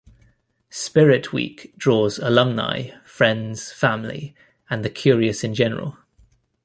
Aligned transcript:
"Spirit 0.71 1.31
Week" 1.31 1.73
draws 1.77 2.17
alumni, 2.17 2.89
friends, 3.05 3.71
family, 3.71 4.33
and 4.67 4.83
the 4.83 4.89
curious 4.89 5.43
in 5.43 5.53
general. 5.53 5.95